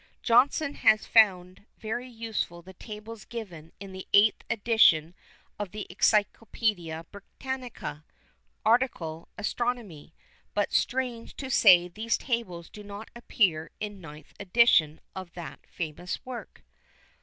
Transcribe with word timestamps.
Johnson 0.23 0.73
has 0.73 1.05
found 1.05 1.67
very 1.77 2.07
useful 2.09 2.63
the 2.63 2.73
tables 2.73 3.23
given 3.23 3.71
in 3.79 3.91
the 3.91 4.07
eighth 4.13 4.43
edition 4.49 5.13
of 5.59 5.69
the 5.69 5.85
Encyclopædia 5.91 7.05
Britannica 7.11 8.03
(Article, 8.65 9.29
"Astronomy") 9.37 10.15
but 10.55 10.73
strange 10.73 11.35
to 11.35 11.51
say 11.51 11.87
these 11.87 12.17
tables 12.17 12.67
do 12.71 12.81
not 12.83 13.11
appear 13.15 13.69
in 13.79 14.01
ninth 14.01 14.33
edition 14.39 14.99
of 15.15 15.33
that 15.33 15.59
famous 15.69 16.25
work. 16.25 16.63